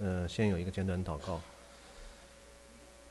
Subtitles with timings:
[0.00, 1.40] 呃先有一个简短祷告。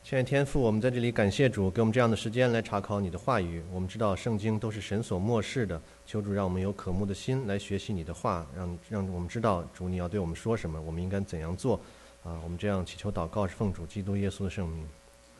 [0.03, 3.61] 亲爱的天父，我们在这里感谢主给我们这样的时间来查考你的话语。
[3.73, 11.75] 我们知道圣经都是神所漠视的，求主让我们有渴慕的心来学习你的话，让让我们知道主你要对我们说什么，我们应该怎样做。
[12.23, 14.87] 啊，我们这样祈求祷告是奉主基督耶稣的圣名，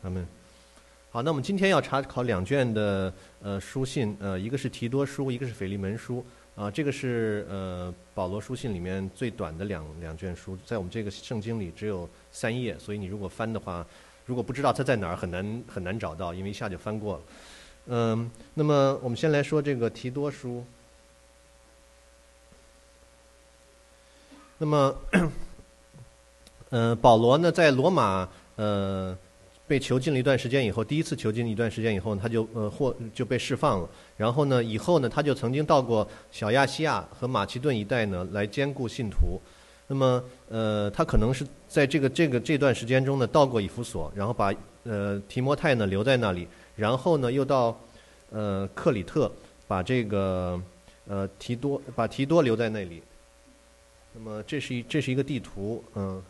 [0.02, 0.26] 阿门。
[1.10, 3.10] 好，那我们今天要查考两卷的
[3.40, 6.22] 呃书信，呃，一个是提多书，一个是腓利门书。
[6.58, 13.86] 啊，这个是呃保罗书信里面最短的两两卷书，在我们这个圣经里只有三页，所以你如果翻的话。
[14.26, 17.22] 如果不知道它在哪儿，很难很难找到，因为一下就翻过了。
[17.86, 20.62] 嗯，那么我们先来说这个提多书。
[24.58, 24.94] 那么，
[26.68, 29.16] 嗯，保罗呢，在罗马呃
[29.68, 33.88] 被囚禁了一段时间以后，第一次囚禁一段时间以后，他就呃获就被释放了。
[34.16, 39.40] 然后呢，以后呢，他就曾经到过小亚细亚和马其顿一带呢，来兼顾信徒。
[39.86, 44.52] 那么，呃，他可能是在这个这个这段时间中呢，到过以弗所，然后把
[44.84, 47.78] 呃提摩太呢留在那里，然后呢又到
[48.30, 49.30] 呃克里特，
[49.66, 50.60] 把这个
[51.06, 53.02] 呃提多把提多留在那里。
[54.14, 56.22] 那么这是一这是一个地图，嗯，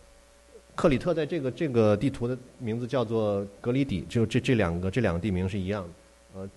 [0.78, 5.88] 克里特在这个这个地图的名字叫做格里底，就这这两个这两个地名是一样的。
[6.34, 6.50] 呃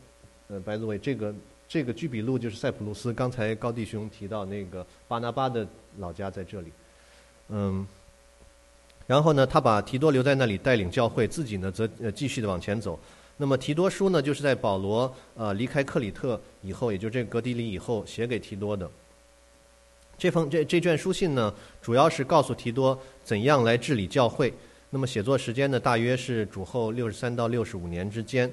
[0.49, 1.33] 呃，白子伟，这个
[1.67, 6.71] 这个居比路就是塞浦路斯，刚才高弟兄提到那个巴拿巴的老家在这里。
[7.49, 7.83] 嗯，
[9.07, 12.99] 然后呢，他把提多留在那里带领教会，自己呢则呃继续的往前走。
[13.37, 18.87] 那么提多书呢，就是在保罗呃离开克里特以后，也就这个格迪里以后写给提多的。
[20.21, 24.53] 这封这这卷书信呢，主要是告诉提多怎样来治理教会。
[24.91, 28.47] 那么写作时间呢，大约是主后六十三到六十五年之间。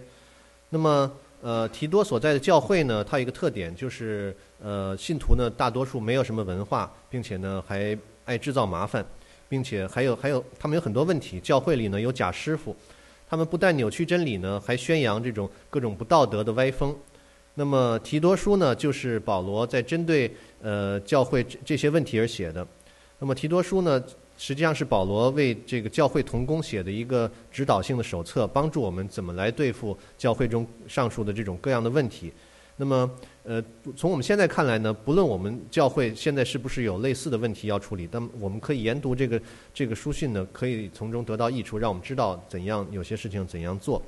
[0.70, 7.94] 那么呃，提多所在的教会呢，它有一个特点，就是呃信徒呢大多数没有什么文化，并且呢还。
[8.24, 9.02] 爱制造麻烦，
[9.48, 11.40] 并且还有还有，他们有很多问题。
[11.40, 12.76] 教会里呢有假师傅，
[13.26, 16.94] 他们不但扭曲真理呢，还宣扬这种各种不道德的歪风。
[17.58, 22.64] 那么提多书呢，就是保罗在针对呃教会这这些问题而写的。
[23.18, 24.00] 那么提多书呢，
[24.38, 32.32] 实际上是保罗为这个教会同工写的一个指导性的手册，帮助我们怎么来对付教会中上述的这种各样的问题。
[32.76, 33.10] 那么，
[33.42, 33.60] 呃，
[33.96, 39.42] 从我们现在看来呢，不论我们教会现在是不是有类似的问题要处理，但我们可以研读这个
[39.74, 44.00] 这个书信呢，可以从中得到益处，让我们知道怎样有些事情怎样做。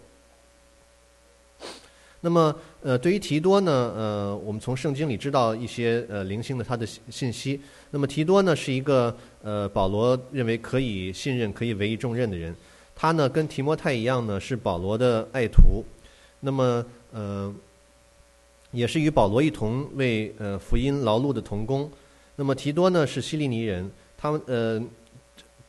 [2.20, 7.60] 那么，呃，对于提多呢，呃，我们从圣经里知道一些呃零星的他的信息。
[7.91, 12.54] 那么提多呢，是一个呃保罗认为可以信任、可以委以重任的人。
[12.94, 15.84] 他呢，跟提摩太一样呢，是保罗的爱徒。
[16.41, 17.54] 那么，呃。
[18.72, 21.91] 也是与保罗一同为呃福音劳碌的同工。
[22.37, 24.81] 那么提多呢是希利尼人，他们呃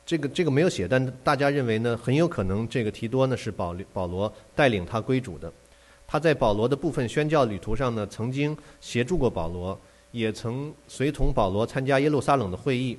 [0.05, 5.51] 这个这个没有写，但大家认为呢很有可能这个提多呢是保保罗带领他归主的。
[6.11, 9.79] 他在保罗的部分宣教旅途上呢曾经协助过保罗，
[10.11, 12.97] 也曾随同保罗参加耶路撒冷的会议。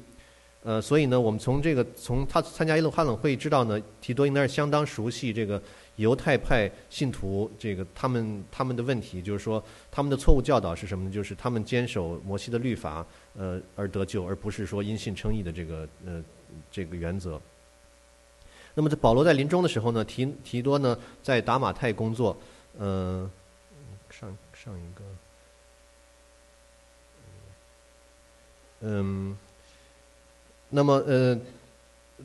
[0.63, 5.61] 呃，所以呢我们从这个从他参加耶路撒冷会议知道呢，提多应该是相当熟悉这个。
[5.97, 11.11] 犹太派信徒，这个他们他们的问题就是说，他们的错误教导是什么呢？
[11.13, 13.07] 就是他们坚守摩西的律法，
[13.37, 16.25] 呃，而得救，而不是说因信称义的这个呃
[16.71, 17.39] 这个原则。
[18.73, 22.35] 那么在保罗在临终的时候呢，提提多呢在达马泰工作，
[22.79, 23.31] 呃，
[24.11, 25.05] 上上一个，
[28.81, 29.37] 嗯，
[30.69, 31.39] 那么呃。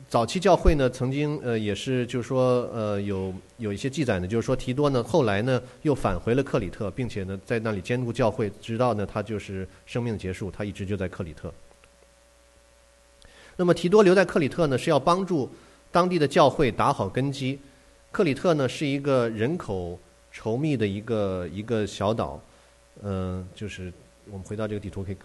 [0.08, 11.52] 早期教会呢，曾经呃也是，就是说呃有有一些记载呢，就是说提多呢后来呢又返回了克里特，并且呢在那里兼顾教会，直到呢他就是生命结束，他一直就在克里特。
[13.56, 15.50] 那么提多留在克里特呢，是要帮助
[15.90, 17.58] 当地的教会打好根基。
[18.12, 19.98] 克里特呢是一个人口
[20.38, 22.40] 稠密的一个一个小岛，
[23.02, 23.92] 嗯，就是
[24.30, 25.16] 我们回到这个地图可以，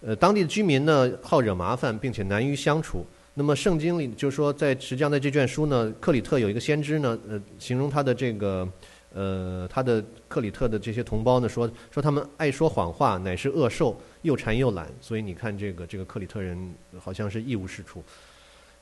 [0.00, 3.04] 呃，当地的居民呢好惹麻烦，并且难于相处。
[3.34, 8.68] 那么圣经里就是说，在实际上在这卷书呢，克里特有一个先知呢，呃，形容他的这个，
[9.12, 14.88] 呃，他的克里特的这些同胞呢，说说他们爱说谎话，乃是恶兽，又馋又懒。
[15.00, 18.02] 所以你看，这个这个克里特人好像是一无是处。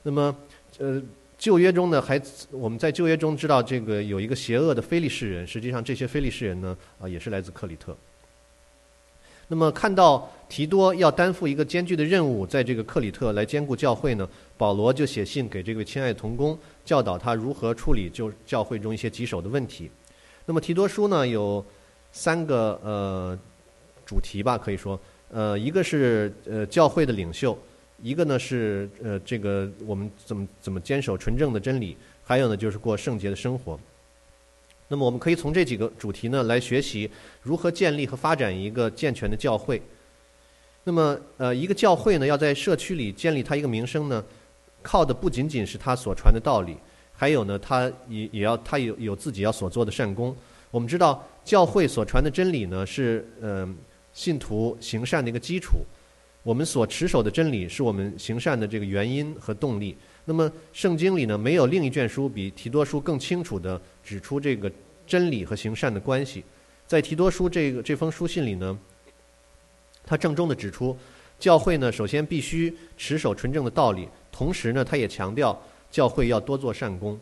[0.03, 0.35] 那么，
[0.77, 1.01] 呃，
[1.43, 7.93] 旧约中呢，还我们在旧约中知道，这个有一个邪恶的非利士人，实际上这些非利士人呢，啊，也是来自克里特。
[9.49, 14.25] 那么看到提多要担负一个艰巨的任务，在这个克里特来兼顾教会呢，
[14.57, 19.91] 保罗就写信给这位亲爱的同工，教导他如何处理就教会中一些棘手的问题。
[20.45, 21.63] 那么提多书呢有
[22.13, 23.37] 三个呃
[24.05, 24.97] 主题吧，可以说，
[25.29, 27.57] 呃，一个是呃教会的领袖，
[28.03, 33.79] 一个呢是呃这个我们怎么怎么坚守纯正的真理，还有呢就是过圣洁的生活。
[34.89, 37.09] 那么我们可以从这几个主题呢来学习
[37.41, 39.81] 如何建立和发展一个健全的教会。
[40.83, 44.21] 那么呃一个教会呢要在社区里建立它一个名声呢，
[44.81, 46.75] 靠的不仅仅是它所传的道理，
[47.13, 50.35] 还有呢它也也要它有有自己要所做的善功。
[50.71, 53.73] 我们知道教会所传的真理呢是嗯
[54.11, 55.77] 信徒行善的一个基础。
[56.43, 59.97] 我们所持守的真理是我们行善的这个原因和动力。
[60.25, 64.71] 那么圣经里呢，没有另一卷书比提多书更清楚地指出这个
[65.07, 66.43] 真理和行善的关系。
[66.85, 68.77] 在提多书这个这封书信里呢，
[70.05, 70.95] 他郑重地指出，
[71.39, 77.17] 教会呢首先必须持守纯正的道理，同时呢，他也强调教会要多做善功。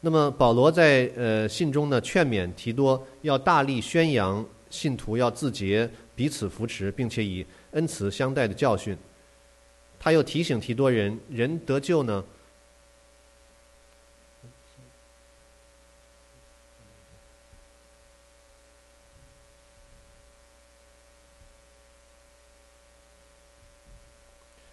[0.00, 8.96] 那么保罗在呃信中呢劝勉提多要大力宣扬信徒要自洁，彼此扶持，并且以恩慈相待的教训，
[10.00, 12.24] 他又提醒提多人：人得救呢？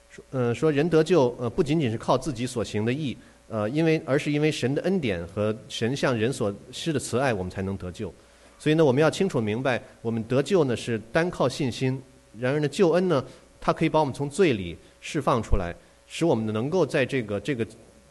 [0.09, 3.17] 说，呃，说人得救，呃，不仅仅是靠自己所行的义，
[3.47, 8.13] 呃，因为而是因为神的恩典和神向人所施的慈爱，我们才能得救。
[8.59, 11.99] 所以呢，我们要清楚明白，我们得救呢是单靠信心。
[12.39, 13.23] 然而呢，救恩呢，
[13.59, 15.75] 它可以把我们从罪里释放出来，
[16.07, 17.67] 使我们能够在这个这个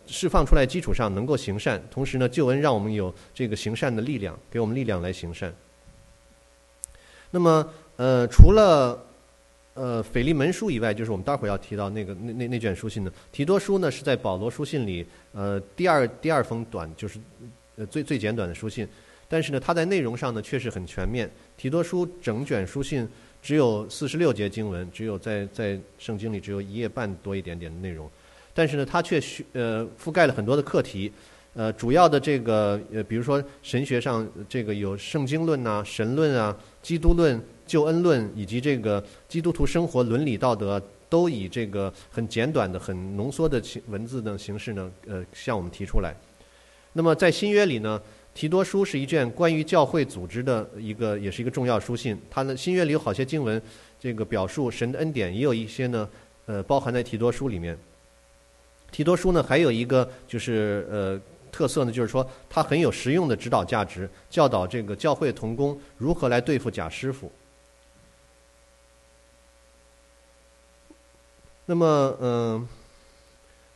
[0.06, 1.82] 释放出来基础上能够行善。
[1.90, 5.55] 同时呢，救恩让我们有这个行善的力量，给我们力量来行善。
[7.31, 9.02] 那么，呃，除了
[9.75, 17.19] 呃腓利门书以外，就是我们待会儿要提到那个那那那卷书信呢，提多书呢是在保罗书信里呃第二第二封短，就是
[17.76, 18.87] 呃最最简短的书信。
[19.28, 21.31] 但是呢，它在内容上呢确实很全面。
[21.56, 23.08] 提多书整卷书信。
[23.43, 28.09] 只有四十六节经文，只有在在圣经里只有一页半多一点点的内容，
[28.53, 29.21] 但是呢，它却
[29.53, 31.11] 呃覆盖了很多的课题，
[31.55, 46.15] 呃，主要的这个呃，比如说神学上这个有圣经论呐、神论啊、基督论、救恩论，以及这个基督徒生活伦理道德，都以这个很简短的、很浓缩的文字的形式呢，呃，向我们提出来。
[46.93, 48.01] 那么在新约里呢？
[48.32, 52.19] 提多书是一卷关于教会组织的一个，也是一个重要书信。
[52.31, 53.61] 它呢，新约里有好些经文，
[53.99, 56.09] 这个表述神的恩典，也有一些呢，
[56.47, 57.77] 呃，包含在提多书里面。
[58.91, 61.21] 提多书呢，还有一个就是呃
[61.53, 67.31] 特色呢，就是说它很有实用的指导价值，教导这个教会同工如何来对付假师傅。
[71.67, 72.69] 那么，嗯。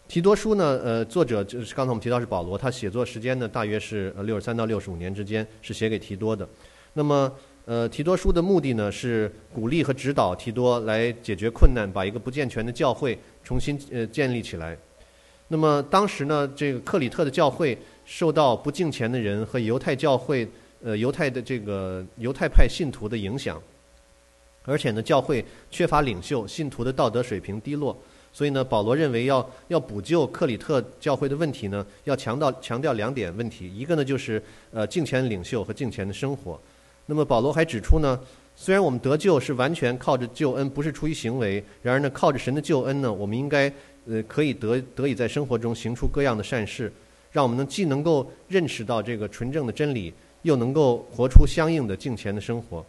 [0.07, 6.47] 提多书呢，呃，作者就是刚才我们提到是保罗，他写作时间呢大约是呃六十三到六十五年之间，是写给提多的。
[6.93, 7.33] 那么，
[7.65, 14.77] 呃，提多书的目的呢是鼓励和指导提多来解决困难，把一个不健全的教会重新呃建立起来。
[15.49, 20.47] 那么当时呢，这个克里特的教会受到不敬虔的人和犹太教会
[20.85, 23.61] 呃犹太的这个犹太派信徒的影响，
[24.65, 27.97] 而且呢，教会缺乏领袖，信徒的道德水平低落。
[28.37, 33.73] 所以呢，保罗认为要要补救克里特教会的问题呢，要强调强调两点问题。
[33.73, 34.43] 一个呢就是
[34.73, 36.61] 呃敬虔领袖和敬虔的生活。
[37.07, 38.19] 那么保罗还指出呢，
[38.57, 43.73] 虽然我们得救是完全靠着救恩，不是出于行为，然而呢，靠着神的救恩呢，我们应该
[44.09, 46.93] 呃可以得得以在生活中行出各样的善事，
[47.31, 52.85] 让我们呢既能够认识到这个纯正的真理，又能够活出相应的敬虔的生活。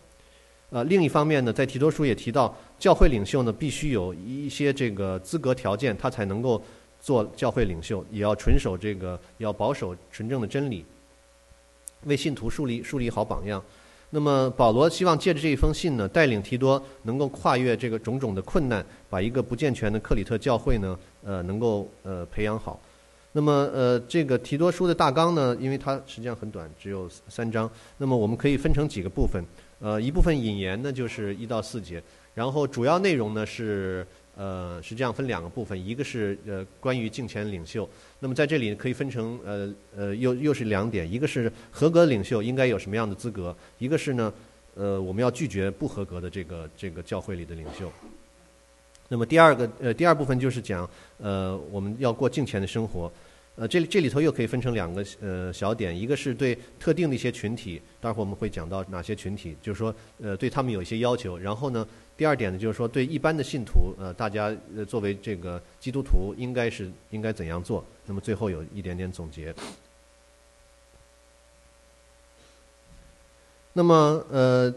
[0.72, 6.62] 呃，另一方面呢，在提多书也提到，教会领袖呢必须有一些这个资格条件，他才能够
[7.00, 10.84] 做教会领袖，也要纯守这个，要保守纯正的真理，
[12.06, 13.64] 为信徒树立树立好榜样。
[14.10, 22.80] 那么保罗希望借着这一封信呢，带领提多能够跨越这个种种的困难，把一个不健全的克里特教会呢，呃，能够呃培养好。
[23.34, 29.44] 那么呃，这个提多书的大纲呢，因为它实际上很短，只有三章，那么我们可以分成几个部分。
[29.80, 32.02] 呃，一部分引言呢，就是一到四节，
[32.34, 37.88] 然后主要内容呢是呃是这样分两个部分，一个是呃关于敬虔领袖，
[38.20, 44.34] 那么在这里可以分成呃呃又又是两点，一个是合格领袖应该有什么样的资格，一个是呢
[44.76, 47.92] 呃我们要拒绝不合格的这个这个教会里的领袖。
[49.10, 53.12] 那么第二个呃第二部分就是讲呃我们要过敬虔的生活。
[53.58, 61.38] 呃，这里这里头又可以分成两个呃小点，一个是对特定的一些群体，待会儿我们会讲到哪些群体，就是说呃对他们有一些要求。
[61.38, 67.82] 然后呢，第二点呢就是说对一般的信徒，呃大家呃作为这个基督徒应该是应该怎样做。
[68.06, 69.56] 那么最后有一点点总结。
[73.72, 74.74] 那么呃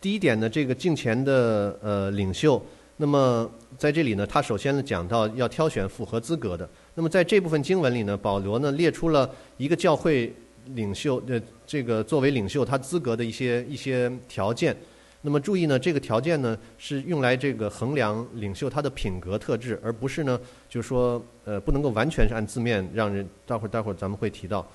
[0.00, 2.64] 第一点呢，这个敬虔的呃领袖。
[2.96, 6.66] 那么在这里呢，他首先呢讲到要挑选符合资格的。
[6.94, 10.30] 那么在这部分经文里呢，保罗呢列出了一个教会
[10.74, 14.76] 领袖的这个作为领袖他资格的一些一些条件。
[15.22, 23.26] 那么注意呢，这个条件呢是用来这个衡量领袖他的品格特质，而不是呢就是说呃不能够完全是按字面让人。
[23.46, 24.66] 待会儿待会儿咱们会提到。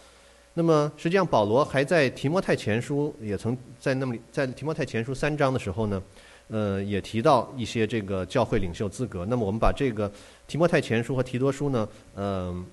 [0.55, 6.01] 那么实际上保罗还在提摩太前书也曾在那么在提摩太前书三章的时候呢。
[6.49, 9.25] 呃，也提到一些这个教会领袖资格。
[9.25, 10.09] 那么我们把这个
[10.47, 12.65] 提摩太前书和提多书呢，嗯，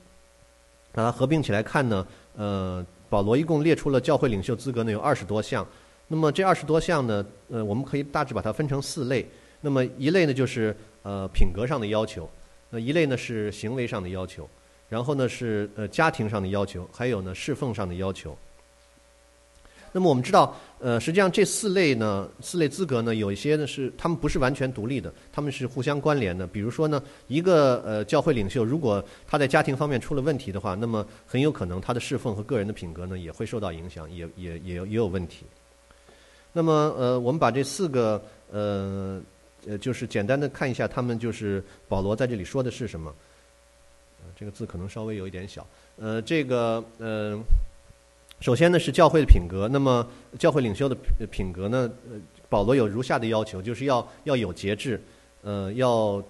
[0.93, 5.67] 把它合并起来看呢，呃，保罗一共列出了教会领袖资格呢有二十多项。
[6.07, 9.27] 那么这二十多项呢，呃，我们可以大致把它分成四类。
[9.61, 12.29] 那么一类呢就是呃品格上的要求，
[12.71, 14.49] 那一类呢是行为上的要求，
[14.89, 18.37] 然后呢是呃家庭上的要求，还有呢侍奉上的要求。
[19.97, 26.49] 那么我们知道，呃，实际上这四类呢，四类资格呢，有一些呢是他们不是完全独立的，他们是互相关联的。
[26.49, 35.47] 比如说呢，一个呃教会领袖，如果他在家庭方面出了问题的话，那么很有可能他的侍奉和个人的品格呢也会受到影响，也也也也有问题。
[36.53, 38.21] 那么呃，我们把这四个
[38.51, 39.23] 呃
[39.65, 43.15] 呃，就是简单的看一下，他们就是保罗在这里说的是什么？
[44.35, 45.65] 这个字可能稍微有一点小。
[45.99, 47.41] 呃，这个呃。
[48.45, 50.07] 首先呢是教会的品格，那么
[50.39, 50.95] 教会领袖的
[51.31, 51.91] 品格呢，
[52.51, 55.03] 保罗有如下的要求，就是要要有节制，
[55.41, 56.23] 呃，要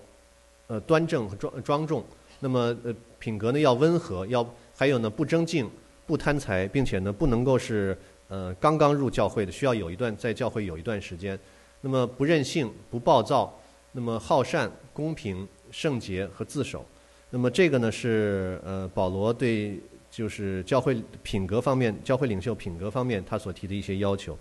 [0.69, 2.05] 呃端正和庄庄重。
[2.39, 5.69] 那么呃品格呢要温和，要还有呢不争竞、
[6.07, 11.37] 不贪财，并且呢不能够是呃刚刚入教会的，需要有一段在教会有一段时间。
[11.81, 13.53] 那么不任性、不暴躁，
[13.91, 16.87] 那么好善、公平、圣洁和自守。
[17.31, 19.81] 那么这个呢是呃保罗对。
[20.15, 24.39] 就是教会品格方面，教会领袖品格方面，他所提的一些要求。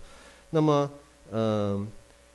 [0.50, 0.88] 那么，
[1.32, 1.84] 嗯，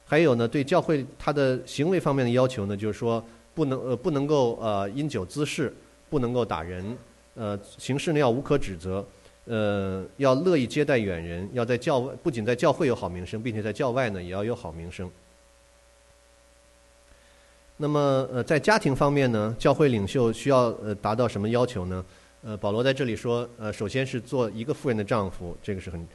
[0.05, 3.23] 还有呢，对教会他的行为方面的要求呢，就是说，
[3.55, 5.73] 不能呃不能够呃因酒滋事，
[6.09, 6.97] 不能够打人，
[7.35, 9.05] 呃，行事呢要无可指责，
[9.45, 15.09] 呃，要乐意接待远人，要在教不仅在教会有好名声，并且在教外呢也要有好名声。
[17.77, 22.03] 那么，呃，在家庭方面呢，教会领袖需要呃达到什么要求呢？
[22.41, 26.07] 呃，保罗在这里说，呃，首先是做一个富人的丈夫，这个是很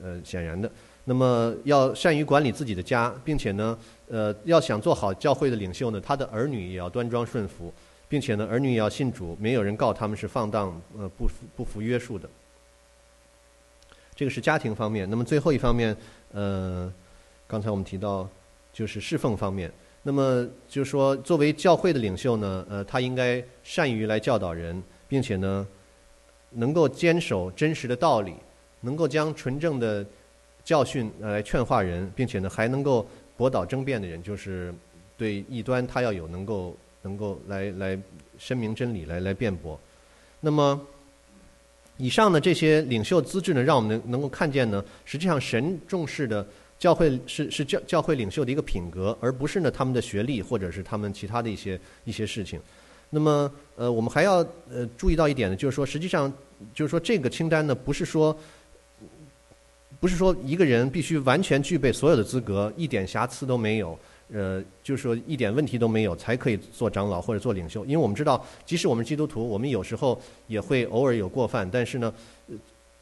[0.00, 0.70] 呃显然的。
[1.04, 3.76] 那么要善于管理自己的家，并且呢，
[4.08, 7.72] 呃，要想做好教会的领袖呢，他的儿女也要端庄顺服，
[8.08, 12.28] 并且呢，儿女也要信主，没有人告他们是放荡，呃，不服不服约束的。
[14.14, 15.08] 这个是家庭方面。
[15.10, 15.96] 那么最后一方面，
[16.32, 16.92] 呃，
[17.48, 18.28] 刚才我们提到
[18.72, 19.72] 就是侍奉方面。
[20.02, 24.80] 那么就是说，作为教会的领袖呢，呃，他应该善于来教导人。
[25.10, 25.66] 并且呢，
[26.50, 28.32] 能够坚守真实的道理，
[28.80, 30.06] 能够将纯正的
[30.64, 33.04] 教训来劝化人，并且呢，还能够
[33.36, 34.72] 驳倒争辩的人，就是
[35.18, 37.98] 对异端他要有能够能够来来
[38.38, 39.78] 申明真理，来来辩驳。
[40.40, 40.80] 那么，
[41.96, 46.46] 以上的这些领袖资质呢，让我们能能够看见呢，实际上神重视的
[46.78, 52.60] 教会是是教教会领袖的一个品格，而不是呢他们的学历或者是他们其他的一些一些事情。
[53.10, 54.36] 那么，呃，我们还要
[54.70, 56.32] 呃注意到一点呢，就是说，实际上，
[56.72, 58.36] 就是说，这个清单呢，不是说，
[59.98, 63.98] 不是说一个人必须完全具备所有的资格，一点瑕疵都没有，
[64.32, 67.84] 呃，就是说一点问题都没有才可以做长老或者做领袖。
[67.84, 72.14] 因为我们知道，即使我们基督徒，我们有时候也会偶尔有过犯，但是呢，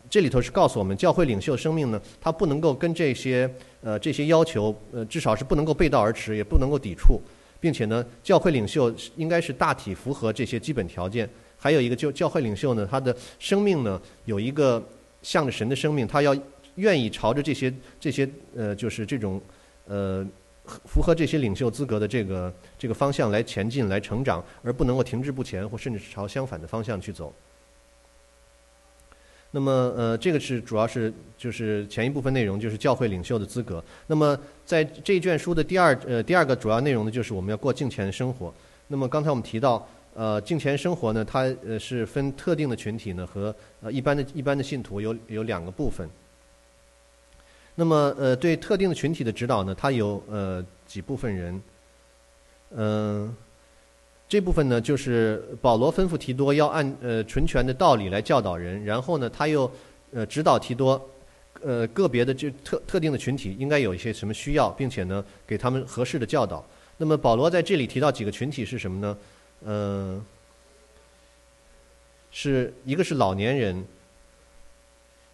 [0.09, 3.49] 这里头是告诉我们，教会领袖生命呢，他不能够跟这些
[3.83, 7.21] 呃这些要求，呃，至少是不能够背道而驰，也不能够抵触。
[7.61, 11.29] 并且呢，教会领袖应该是大体符合这些基本条件。
[11.57, 14.83] 还有一个，就教会领袖呢，他的生命呢，有一个
[15.23, 16.37] 向着神的生命，他要
[16.77, 19.41] 愿意朝着这些这些呃，就是这种
[19.87, 20.25] 呃
[20.85, 27.35] 符合这些领袖资格的这个这个方向来前进、来成长，而不能够停滞不前，或甚至是朝相反的方向去走。
[29.51, 33.83] 那么，呃，这个是主要是就是前一部分内容，就是教会领袖的资格。
[34.07, 38.53] 那么，在这一卷书的第二呃第二个主要内容呢，就是我们要过敬虔的生活。
[38.89, 46.07] 那么刚才我们提到，呃，敬虔生活呢，它呃是分特定的群体呢和呃一般的一般的信徒有有两个部分。
[47.75, 51.63] 那么，呃，对特定的群体的指导呢，它有呃几部分人，
[52.77, 53.35] 嗯。
[54.29, 59.71] 这部分呢，就是保罗吩咐提多要按呃纯全的道理来教导人，然后呢，他又
[60.13, 61.09] 呃指导提多，
[61.63, 66.63] 呃个别的就特特定的群体应该有一些什么需要，并且呢给他们合适的教导。
[66.99, 69.19] 那么保罗在这里提到几个群体是什么呢？
[69.65, 70.23] 嗯，
[72.31, 73.83] 是一个是老年人，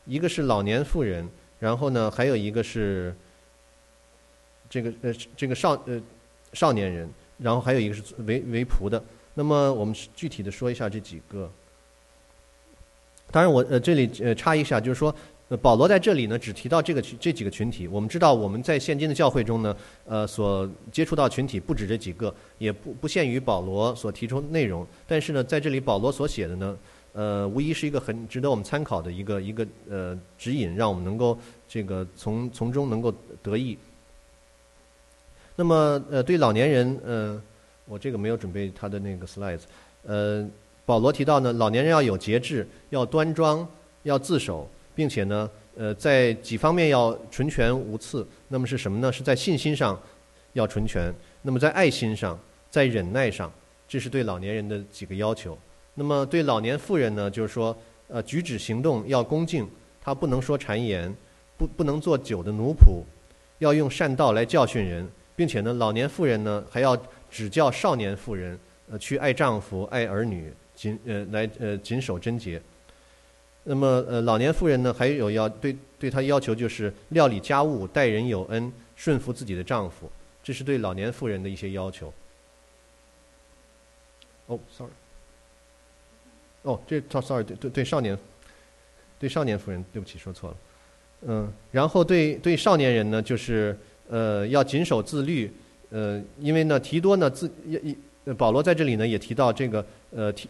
[0.05, 3.13] 一个是老年妇人，然后呢还有一个是
[4.71, 6.01] 这个呃这个少呃。
[6.57, 9.03] 少年人，然后还有一个是为为仆的。
[9.35, 11.51] 那么我们具体的说一下这几个。
[13.31, 15.15] 当然，我呃这里呃插一下，就是说。
[15.61, 17.87] 保罗在这里呢，只提到这个群这几个群体。
[17.87, 19.77] 我们知道，我们在现今的教会中呢，
[20.07, 24.85] 呃，所接触到群体不止这几个，也不不限于保罗所提出内容。
[25.07, 26.77] 但是呢，在这里保罗所写的呢，
[27.13, 31.39] 呃，无疑是一个很值得我们参考的一个一个呃指引，让我们能够
[31.69, 33.13] 这个从从中能够
[33.43, 33.79] 得益。
[35.57, 37.43] 那么，呃，对老年人，呃，
[37.87, 39.63] 我这个没有准备他的那个 slides。
[40.05, 40.47] 呃，
[40.85, 43.67] 保罗提到呢，老年人要有节制，要端庄，
[44.03, 44.69] 要自守。
[44.97, 48.25] 并且呢，呃，在几方面要纯全无次。
[48.47, 49.11] 那么是什么呢？
[49.11, 50.01] 是在信心上
[50.53, 51.13] 要纯全。
[51.43, 52.39] 那么在爱心上，
[52.71, 53.51] 在忍耐上，
[53.89, 55.59] 这是对老年人的几个要求。
[55.95, 59.69] 那么对老年妇人呢，就是说，呃，举止行动要恭敬，
[60.01, 61.13] 她不能说谗言，
[61.57, 63.03] 不不能做酒的奴仆，
[63.59, 65.05] 要用善道来教训人，
[65.37, 66.97] 并且呢，老年妇人呢还要
[67.31, 68.59] 指教少年妇人，
[68.91, 72.61] 呃，去爱丈夫、爱儿女，谨呃来呃谨守贞洁。
[73.65, 80.11] 那么，呃，老年妇人呢，还有要对对她要求就是料理家务、待人有恩、顺服自己的丈夫，
[80.43, 82.13] 这是对老年妇人的一些要求。
[84.47, 84.93] 哦，sorry，
[86.63, 88.19] 哦，这 sorry，对对对，少年，
[89.19, 90.57] 对少年妇人，对不起，说错了。
[91.27, 93.75] 嗯，然后对对少年人呢，就是
[94.09, 95.51] 呃要谨守自律，
[95.91, 97.51] 呃，因为呢提多呢自。
[98.39, 100.49] 保罗在这里呢也提到这个，呃，提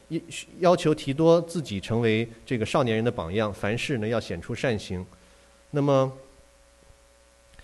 [0.60, 5.04] 要求提多自己成为这个少年人的榜样，凡事呢要显出善行。
[5.72, 6.12] 那么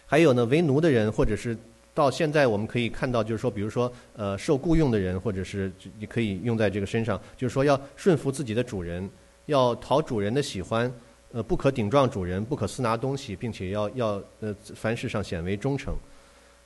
[0.06, 1.56] 还有呢，为奴的人，或者是
[1.94, 5.70] 到现在我们可以看到，就是说，比如说，呃，受雇佣的人，或者是
[6.00, 9.08] 你可以用在这个身上，就是说要顺服自己的主人，
[9.46, 10.92] 要讨主人的喜欢，
[11.32, 15.94] 呃，不可顶撞主人，不可私拿东西，并且要要呃凡事上显为忠诚。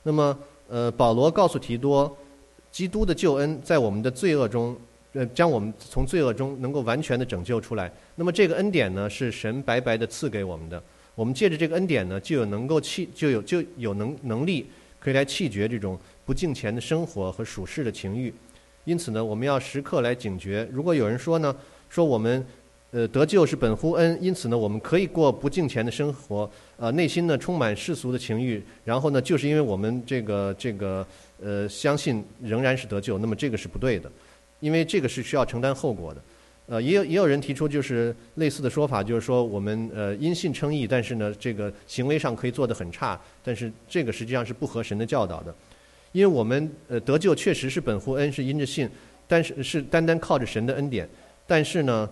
[0.03, 2.15] 那么，呃，保罗告诉提多。
[2.71, 4.75] 基督的救恩在我们的罪恶中，
[5.13, 7.89] 呃，将我们从罪恶中能够完全的拯救出来。
[8.15, 10.83] 那么这个恩典呢，是神白白的赐给我们的。
[11.15, 18.33] 我们借着这个恩典呢，就有能够弃，就有就有能能力可以来弃绝这种不敬虔的生活和属世的情欲。
[18.83, 20.67] 因此呢，我们要时刻来警觉。
[20.69, 21.55] 如果有人说呢，
[21.87, 22.45] 说我们
[22.95, 31.05] 呃得救是本乎恩，因此呢，我们可以过不敬虔的生活，呃，内心呢充满世俗的情欲，然后呢，就是因为我们这个这个。
[31.43, 34.09] 呃，相信仍然是得救，那么这个是不对的，
[34.61, 36.21] 因为这个是需要承担后果的。
[36.67, 45.53] 呃，也有也有人提出就是类似的说法，就是说我们呃因信称义，但是呢这个行为上可以做得很差，但是这个实际上是不合神的教导的，
[46.13, 48.89] 因为我们呃得救确实是本乎恩，是因着信，
[49.27, 51.07] 但是是单单靠着神的恩典，
[51.45, 52.09] 但是呢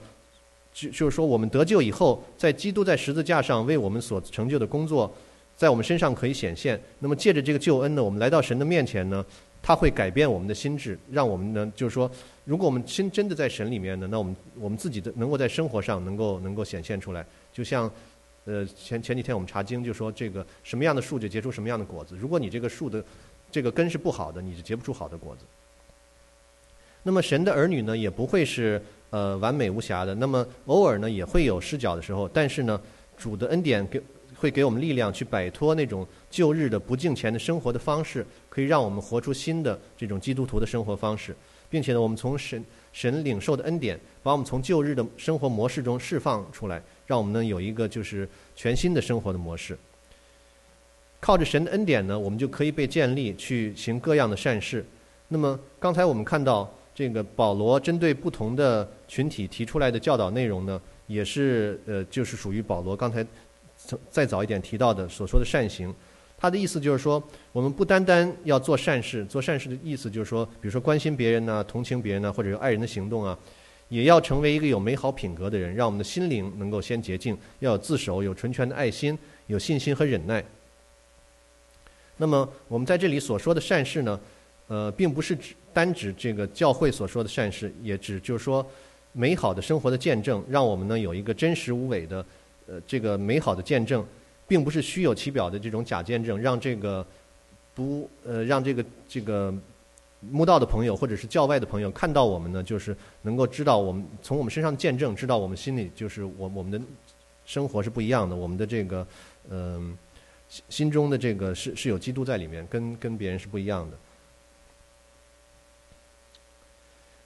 [0.74, 5.14] 就就是说我们得救以后，在基督在十字架上为我们所成就的工作。
[5.56, 6.82] 在我们身上可以显现。
[6.98, 9.24] 那么借着这个救恩呢，我们来到神的面前呢，
[9.62, 12.10] 他会改变我们的心智，让我们呢，就是说，
[12.44, 17.24] 如果我们心真的在神里面呢，那我们我们自己的能够在生活上能够能够显现出来。
[17.54, 17.90] 就像，
[18.46, 22.18] 呃，前前几天我们查经就说，这个什么样的树就结出什么样的果子。
[22.18, 23.02] 如果你这个树的
[23.52, 25.46] 这个根是不好的，你就结不出好的果子。
[27.04, 28.84] 那么神的儿女呢，也不会是
[29.14, 30.16] 呃完美无瑕的。
[30.16, 32.28] 那么偶尔呢，也会有失脚的时候。
[32.28, 32.82] 但是呢，
[33.16, 34.02] 主的恩典给。
[34.36, 41.34] 会给我们力量去摆脱那种旧日的不敬虔的生活的方式，可以让我们活出新的这种基督徒的生活方式，
[41.70, 49.78] 并且呢，我们从神神领受的恩典，把我们从旧日的生活模式中释放出来，让我们呢有一个就是全新的生活的模式。
[51.22, 54.86] 靠着神的恩典呢，我们就可以被建立去行各样的善事。
[55.30, 63.26] 那么刚才我们看到这个保罗针对不同的群体提出来的教导内容呢，也是呃就是属于保罗刚才。
[64.10, 65.94] 再早一点提到的所说的善行，
[66.38, 73.38] 他的意思就是说，我们不单单要做善事，做善事的意思就是说，比如说关心别人呐，同情别人呐，或者有爱人的行动啊，
[73.90, 80.42] 也要成为一个有美好品格的人，让我们的心灵能够先洁净，要有自守，有纯全的爱心，有信心和忍耐。
[82.16, 84.18] 那么我们在这里所说的善事呢，
[84.68, 88.66] 呃，并不是指单指这个教会所说的善事，也指就是说
[89.12, 92.26] 美好的生活的见证，让我们呢有一个真实无伪的。
[92.66, 94.06] 呃，这个美好的见证，
[94.48, 97.06] 并不是虚有其表的这种假见证，让这个
[97.76, 99.54] 不呃，让这个这个
[100.22, 106.80] 慕道的朋友或者是教外的朋友看到我们呢，就是能够知道我们从我们身上见证，知道我们心里就是我我们的
[107.46, 109.06] 生活是不一样的，我们的这个
[109.50, 109.98] 嗯
[110.48, 113.98] 心心中的这个是是有基督在里面，跟跟别人是不一样的。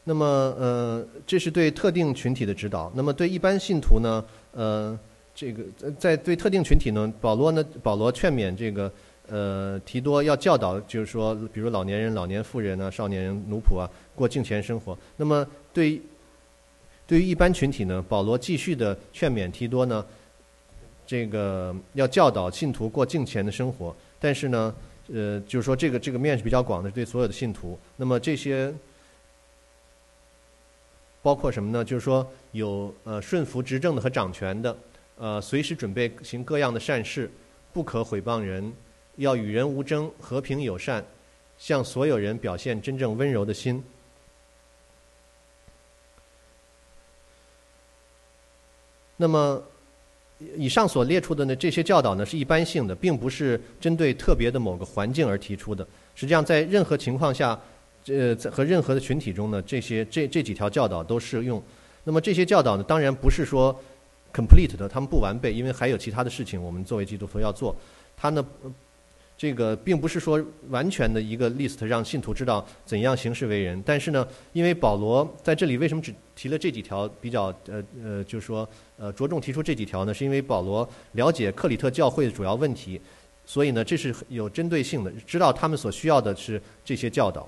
[0.08, 0.26] 那么
[0.58, 2.90] 呃，这是对特定群体的指导。
[2.96, 4.98] 那么对一般信徒呢，呃。
[5.40, 5.64] 这个
[6.00, 8.92] 在对特定群体呢，保罗呢，保罗劝勉这个
[9.28, 14.98] 呃，提多要教导，就是说，比如老年人、老年妇人啊、少年人、奴仆啊，过敬虔生活。
[15.16, 16.02] 那么，对
[17.06, 20.04] 对于一般群体呢，保罗继续的劝勉提多呢，
[21.06, 23.96] 这个要教导信徒过敬虔的生活。
[24.20, 24.74] 但是呢，
[25.14, 27.78] 呃，就是说这个这个面是比较广的，对所有的信徒。
[27.96, 28.74] 那么这些
[31.28, 31.84] 包括什么呢？
[31.84, 34.78] 就是说有呃顺服执政的和掌权的，
[35.18, 37.30] 呃，随时准备行各样的善事，
[37.74, 38.72] 不可毁谤人。
[39.18, 41.04] 要与人无争，和平友善，
[41.58, 43.84] 向所有人表现真正温柔的心。
[49.18, 49.62] 那么，
[50.56, 55.86] 以上所列出的呢这些教导呢是一般性的，并不是针对特别的某个环境而提出的。
[56.16, 57.60] 实际上，在任何情况下，
[58.10, 61.62] 呃，在和任何的群体中呢，这些这这几条教导都适用。
[62.04, 63.78] 那么这些教导呢，当然不是说
[64.34, 67.76] complete 的，他们不完备，因为还有其他的事情我们作为基督徒要做。
[68.16, 68.46] 他呢。
[69.40, 78.68] 这个并不是说完全的一个 list 让信徒知道怎样行事为人，但是呢，因为保罗在这里为什么只提了这几条比较呃呃，就是说
[78.98, 80.12] 呃着重提出这几条呢？
[80.12, 83.00] 是因为保罗了解克里特教会的主要问题，
[83.46, 87.48] 所以呢这是有针对性的，知道他们所需要的是这些教导。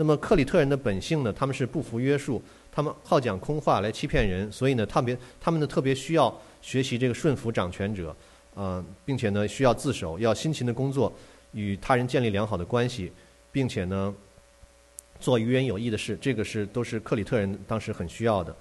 [0.00, 8.16] 那么克里特人的本性呢，他们是不服约束，他们好讲空话来欺骗人，所以呢特别他们呢特别需要学习这个顺服掌权者。
[8.54, 11.12] 啊，并且呢，需要自首，要辛勤的工作，
[11.52, 13.12] 与他人建立良好的关系，
[13.52, 14.12] 并且呢，
[15.20, 18.54] 做与人有益的事，这个是都是克里特人当时很需要的。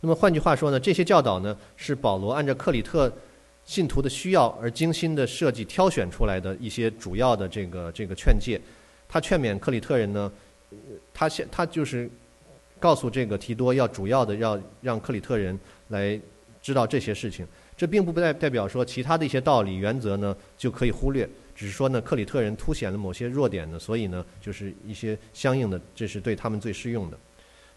[0.00, 3.10] 那么换句话说呢，这些教导呢，是保罗按照克里特
[3.64, 8.60] 信徒的需要而精心的设计、挑选出来的一些主要的这个这个劝诫。
[9.08, 10.30] 他劝勉克里特人呢，
[11.12, 12.10] 他现他就是
[12.80, 15.58] 告诉这个提多，要主要的要让克里特人
[15.88, 16.20] 来
[16.60, 17.46] 知道这些事情。
[17.76, 27.18] 这并不代代表说其他的一些道理原则呢就可以忽略，只是说呢克里特人凸显了某些弱点呢，所以呢就是一些相应的，这是对他们最适用的。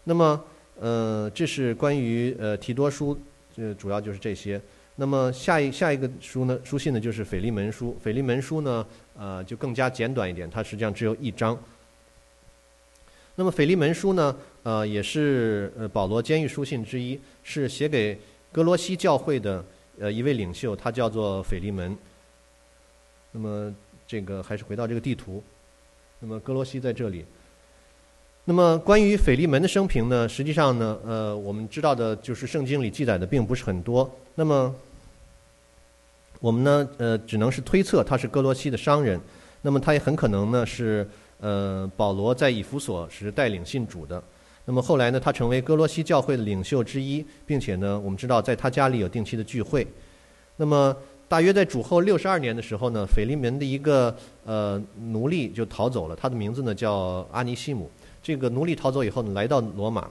[0.04, 0.44] 那么
[0.78, 3.18] 呃这是关于呃提多书，
[3.56, 4.60] 这主要就是这些。
[4.98, 8.86] 那么下一下一个书呢书信呢就是腓利门书，腓利门书呢
[9.18, 11.58] 呃就更加简短一点，它实际上只有一章。
[13.36, 18.18] 那么腓利门书呢呃也是呃保罗监狱书信之一，是写给
[18.50, 19.64] 哥罗西教会的。
[19.98, 21.96] 呃，一位领袖，他叫做腓利门。
[23.32, 23.74] 那么，
[24.06, 25.42] 这个还是回到这个地图。
[26.20, 27.24] 那么，哥罗西在这里。
[28.44, 34.14] 那么，关于腓利门的生平呢，实际上呢，呃，我们知道的就是圣经里记载的并不是很多。
[34.34, 34.74] 那么，
[36.40, 39.18] 我们呢，呃，只能是推测他是哥罗西的商人。
[39.62, 41.08] 那么，他也很可能呢是
[41.40, 44.22] 呃保罗在以弗所时带领信主的。
[44.64, 49.86] 那么后来呢，他成为哥罗西教会的领袖之一，并且呢，我们知道在他家里有定期的聚会。
[50.56, 50.96] 那么
[51.28, 57.90] 大约在主后六十二年的时候呢，腓利门的一个呃奴隶就逃走了，他的名字呢叫阿尼西姆。
[58.22, 60.08] 这个奴隶逃走以后呢，来到罗马。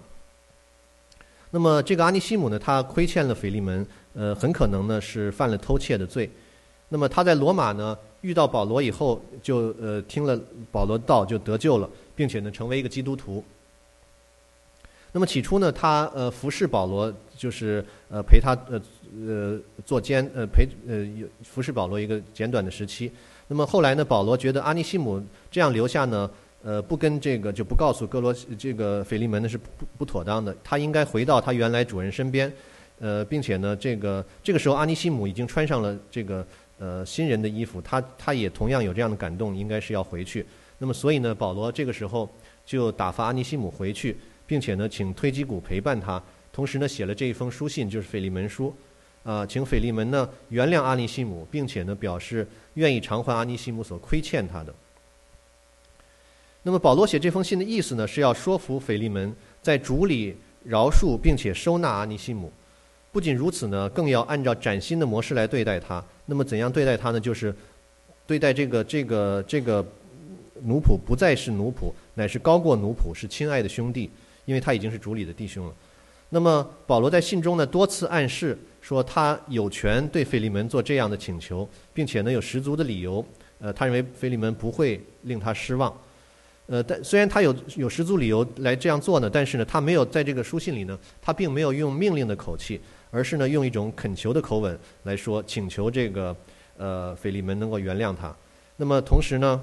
[1.52, 6.30] 那么这个阿尼西姆呢，他亏欠了腓利门，呃，很可能呢是犯了偷窃的罪。
[6.88, 10.40] 那么他在罗马呢遇到保罗以后，就呃听了
[10.72, 13.44] 保罗道，就得救了，并且呢成为一个基督徒。
[15.12, 18.82] 那么起初呢，他呃服侍保罗，就是呃陪他呃
[19.28, 21.08] 呃做监呃陪呃
[21.44, 23.12] 服侍保罗一个简短的时期。
[23.48, 26.30] 那么后来呢，保罗觉得阿尼西姆这样留下呢，
[26.64, 32.52] 呃不跟这个就不告诉哥罗这个腓利门呢是不不妥当的，他应该回到他原来主人身边，
[33.00, 36.46] 呃并且呢这个这个时候阿尼西姆已经穿上了这个
[36.78, 40.46] 呃新人的衣服，他他也同样有这样的感动，应该是要回去。
[40.78, 42.30] 那么所以呢，保罗这个时候
[42.66, 44.18] 就打发阿尼西姆回去。
[44.48, 46.22] 并且呢，请推基谷陪伴他，
[46.54, 48.72] 同时呢，写了这一封书信，就是腓利门书，
[49.24, 54.72] 啊，请腓利门呢原谅阿尼西姆，并且呢表示愿意偿还阿尼西姆所亏欠他的。
[56.62, 62.54] 那么保罗写这封信的意思呢，是要说服腓利门在主里饶恕并且收纳阿尼西姆。
[63.16, 66.04] 不仅如此呢，更要按照崭新的模式来对待他。
[66.26, 67.20] 那么怎样对待他呢？
[67.20, 67.56] 就是
[68.28, 69.82] 对待这个这个这个
[70.66, 74.12] 奴仆不再是奴仆，乃是高过奴仆，是亲爱的兄弟。
[74.44, 75.74] 因为他已经是主里的弟兄了，
[76.30, 83.26] 那么保罗在信中呢多次暗示说他有权对腓利门做这样的请求，并且呢有十足的理由，
[83.60, 85.92] 呃，他认为腓利门不会令他失望，
[86.68, 92.80] 呃，但虽然他有有十足理由来这样做呢，但是呢他没有在这个书信里呢，他并没有用命令的口气，
[93.16, 96.36] 而是呢用一种恳求的口吻来说，请求这个
[96.78, 98.36] 呃腓利门能够原谅他。
[98.78, 99.62] 那么同时呢。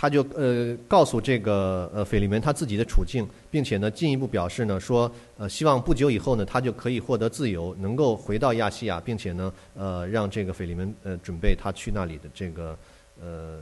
[0.00, 12.78] 他就呃告诉这个呃腓利门他自己的处境，并且呢进一步表示呢说呃希望不久以后呢他就可以获得自由，能够回到亚细亚，并且呢呃让这个腓利门呃准备他去那里的这个
[13.20, 13.60] 呃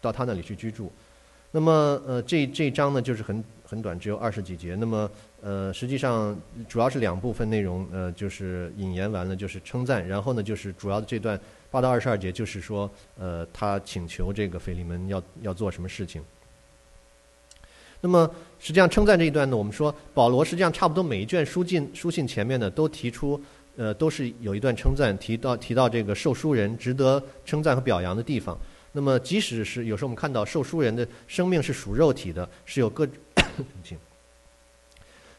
[0.00, 0.90] 到他那里去居住。
[1.52, 1.70] 那么
[2.04, 4.76] 呃这这一章呢就是很很短，只有二十几节。
[4.76, 5.10] 那么
[5.42, 11.38] 呃实际上主要是两部分内容，呃就是引言完了就是称赞，然后呢就是主要的这段。
[11.68, 16.22] 八到二十二节就是说，呃，他请求这个腓利门要要做什么事情。
[18.00, 23.38] 那么实际上称赞这一段呢，我们说保罗实际上差不多每一卷书信书信前面呢都提出，
[23.76, 28.56] 呃，都是有一段称赞，提到提到这个受书人值得称赞和表扬的地方。
[28.92, 33.06] 那么即使是有时候我们看到受书人的生命是属肉体的，是有各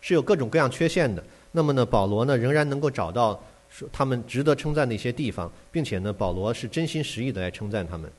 [0.02, 3.42] 是有各种各样缺陷的，那么呢，保罗呢仍然能够找到。
[3.70, 8.10] 说他们值得称赞的一些地方，并且呢，保罗是真心实意的来称赞他们。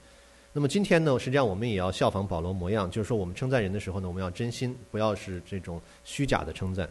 [0.52, 6.86] 那么今天呢，实际上我们也要效仿保罗模样，就是说我们称赞人的时候呢，我们要真心，不要是这种虚假的称赞。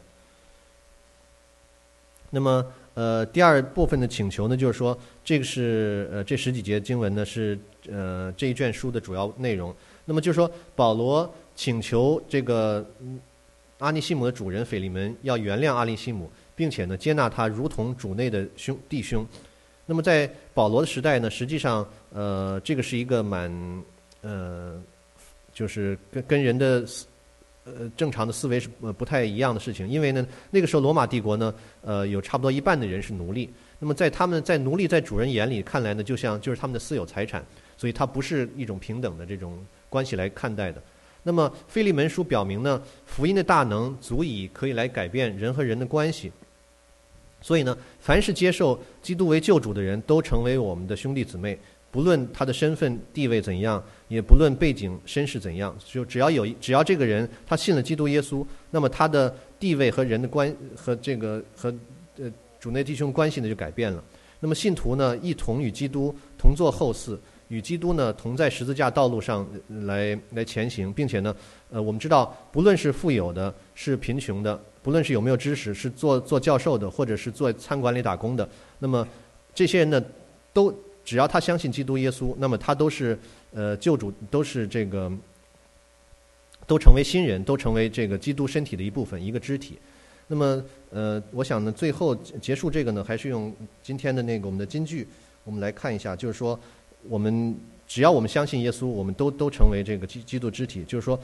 [2.32, 2.66] 那么，
[2.96, 9.74] 呃，第二部分的请求呢，就是说这个是呃这十几节经文呢是呃这一卷书的主要内容。
[10.04, 12.90] 那么就是说保罗请求这个
[13.80, 16.32] 阿尼西姆的主人腓利门要原谅阿尼西姆。
[16.58, 19.24] 并且呢，接纳他如同主内的兄弟兄。
[19.86, 23.84] 那么在保罗的时代呢，实际上，呃，这个是一个蛮，
[24.22, 24.82] 呃，
[25.54, 27.06] 就是跟跟人的思，
[27.64, 28.68] 呃，正常的思维是
[28.98, 29.88] 不太一样的事情。
[29.88, 33.48] 因为呢，那个时候罗马帝国呢，呃，有差不多一半的人是奴隶。
[33.78, 37.46] 那么在他们在奴隶在主人眼里看来呢，就像就是他们的私有财产，
[37.78, 40.82] 所以它不是一种平等的这种关系来看待的。
[41.24, 46.32] 那么腓利门书表明呢，福音的大能足以可以来改变人和人的关系。
[47.42, 51.58] 所以呢，凡是接受基督为救主的人都成为我们的兄弟姊妹，
[51.92, 61.74] 不论他的身份地位怎样，也不论背景身世怎样，就只要有只要这个人他信了基督耶稣，那么他的地位和人的关和这个和
[62.18, 64.04] 呃主内弟兄关系呢就改变了。
[64.40, 67.18] 那么信徒呢一同与基督同坐后嗣，
[67.50, 69.48] 与基督呢同在十字架道路上
[69.86, 71.36] 来来前行，并且呢，
[71.70, 74.60] 呃，我们知道不论是富有的，是贫穷的。
[74.84, 78.48] 不论是有没有知识，是做做教授的，或者是做餐馆里打工的，
[78.80, 79.06] 那么
[79.54, 80.02] 这些人呢，
[80.54, 83.20] 都只要他相信基督耶稣，那么他都是
[83.54, 85.12] 呃救主，都是这个
[86.66, 89.78] 都成为新人，都成为这个基督身体的一部分，一个肢体。
[90.28, 95.06] 那么呃，我想呢，最后结束这个呢，还是用今天的那个我们的金句，
[95.44, 96.58] 我们来看一下，就是说，
[97.10, 97.56] 我们
[97.88, 100.84] 只要我们相信耶稣，我们都都成为这个基基督肢体。
[100.84, 101.20] 就是说，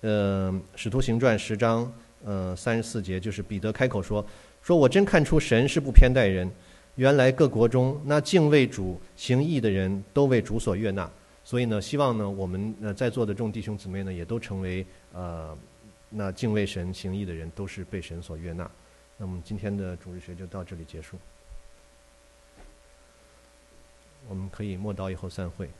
[0.00, 1.92] 呃，使徒行传十章。
[2.24, 4.24] 呃，三十四节就是彼得开口说
[4.60, 6.50] ：“说我真看出神是不偏待人，
[6.96, 11.08] 原来各国中那敬畏主行义的人都为主所悦纳。
[11.44, 15.56] 所以呢，希望呢，我们呃在座的众弟兄姊妹呢，也都成为呃
[16.10, 18.68] 那敬畏神行义的人，都是被神所悦纳。
[19.18, 21.16] 那么今天的主日学就到这里结束，
[24.28, 25.70] 我们可以默刀以后散会。